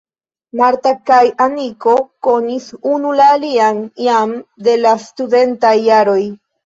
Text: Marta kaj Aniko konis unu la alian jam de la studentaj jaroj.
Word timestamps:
Marta 0.59 0.93
kaj 1.09 1.19
Aniko 1.43 1.93
konis 2.27 2.69
unu 2.95 3.13
la 3.19 3.27
alian 3.35 3.85
jam 4.07 4.35
de 4.69 4.75
la 4.85 4.95
studentaj 5.09 5.75
jaroj. 5.91 6.19